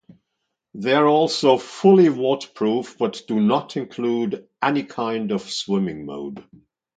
They 0.73 0.93
are 0.95 1.05
also 1.07 1.59
fully 1.59 2.09
waterproof, 2.09 2.97
but 2.97 3.21
do 3.27 3.39
not 3.39 3.77
include 3.77 4.47
any 4.59 4.81
kind 4.81 5.31
of 5.31 5.43
swimming 5.47 6.07
mode. 6.07 6.43